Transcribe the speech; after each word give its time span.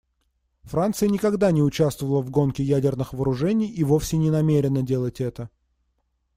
Франция 0.63 1.09
никогда 1.09 1.51
не 1.51 1.61
участвовала 1.61 2.23
в 2.23 2.31
гонке 2.31 2.63
ядерных 2.63 3.13
вооружений 3.13 3.71
и 3.71 3.83
вовсе 3.83 4.17
не 4.17 4.31
намерена 4.31 4.81
делать 4.81 5.21
это. 5.21 5.51